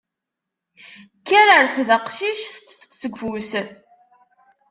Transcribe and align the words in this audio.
Kker, 1.19 1.47
rfed 1.65 1.89
aqcic 1.97 2.39
teṭṭfeḍ-t 2.49 2.97
seg 3.01 3.13
ufus. 3.27 3.51